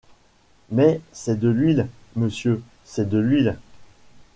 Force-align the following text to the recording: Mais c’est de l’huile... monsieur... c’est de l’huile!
Mais 0.71 0.99
c’est 1.13 1.39
de 1.39 1.47
l’huile... 1.49 1.87
monsieur... 2.15 2.63
c’est 2.85 3.07
de 3.07 3.19
l’huile! 3.19 3.59